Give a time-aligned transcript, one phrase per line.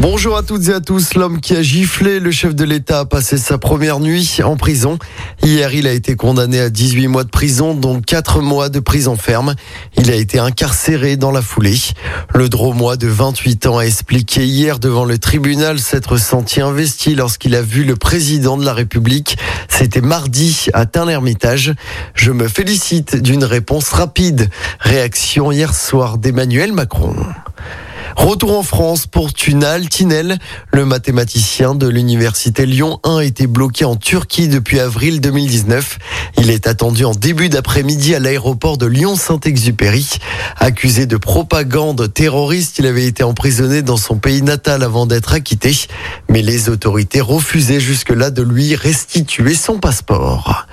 [0.00, 1.14] Bonjour à toutes et à tous.
[1.14, 4.96] L'homme qui a giflé le chef de l'État a passé sa première nuit en prison.
[5.42, 9.16] Hier, il a été condamné à 18 mois de prison, dont 4 mois de prison
[9.16, 9.56] ferme.
[9.96, 11.76] Il a été incarcéré dans la foulée.
[12.32, 17.56] Le dromois de 28 ans a expliqué hier devant le tribunal s'être senti investi lorsqu'il
[17.56, 19.36] a vu le président de la République.
[19.66, 21.74] C'était mardi à Tain-l'Hermitage.
[22.14, 24.48] Je me félicite d'une réponse rapide.
[24.78, 27.16] Réaction hier soir d'Emmanuel Macron.
[28.18, 30.38] Retour en France pour Tunal Tinel.
[30.72, 35.98] Le mathématicien de l'université Lyon 1 a été bloqué en Turquie depuis avril 2019.
[36.36, 40.18] Il est attendu en début d'après-midi à l'aéroport de Lyon-Saint-Exupéry.
[40.56, 45.72] Accusé de propagande terroriste, il avait été emprisonné dans son pays natal avant d'être acquitté.
[46.28, 50.66] Mais les autorités refusaient jusque-là de lui restituer son passeport.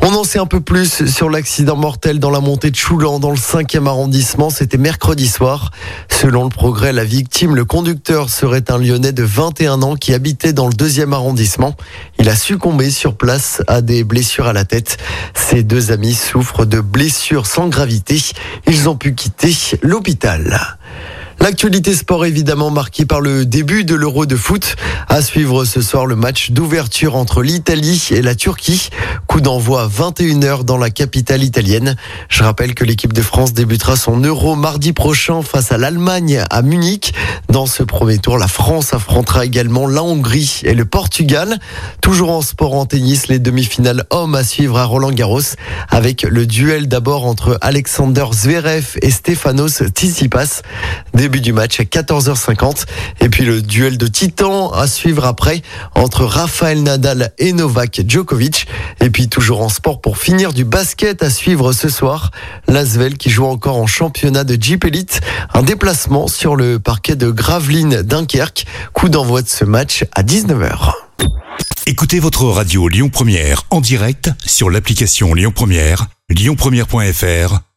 [0.00, 3.30] On en sait un peu plus sur l'accident mortel dans la montée de Choulan dans
[3.30, 4.48] le 5e arrondissement.
[4.48, 5.72] C'était mercredi soir.
[6.08, 10.52] Selon le progrès, la victime, le conducteur, serait un Lyonnais de 21 ans qui habitait
[10.52, 11.74] dans le 2e arrondissement.
[12.18, 14.98] Il a succombé sur place à des blessures à la tête.
[15.34, 18.22] Ses deux amis souffrent de blessures sans gravité.
[18.68, 19.52] Ils ont pu quitter
[19.82, 20.78] l'hôpital.
[21.40, 24.74] L'actualité sport évidemment marquée par le début de l'Euro de foot.
[25.08, 28.90] À suivre ce soir le match d'ouverture entre l'Italie et la Turquie.
[29.28, 31.94] Coup d'envoi à 21h dans la capitale italienne.
[32.28, 36.62] Je rappelle que l'équipe de France débutera son Euro mardi prochain face à l'Allemagne à
[36.62, 37.14] Munich.
[37.48, 41.58] Dans ce premier tour, la France affrontera également la Hongrie et le Portugal.
[42.02, 45.40] Toujours en sport en tennis, les demi-finales hommes à suivre à Roland Garros
[45.88, 50.62] avec le duel d'abord entre Alexander Zverev et Stefanos Tsitsipas.
[51.28, 52.86] Début du match à 14h50
[53.20, 55.60] et puis le duel de titans à suivre après
[55.94, 58.66] entre Rafael Nadal et Novak Djokovic.
[59.02, 62.30] Et puis toujours en sport pour finir du basket à suivre ce soir.
[62.66, 65.20] L'Asvel qui joue encore en championnat de Jeep Elite.
[65.52, 68.64] Un déplacement sur le parquet de Gravelines Dunkerque.
[68.94, 70.94] Coup d'envoi de ce match à 19h.
[71.84, 77.67] Écoutez votre radio Lyon Première en direct sur l'application Lyon Première, lyonpremière.fr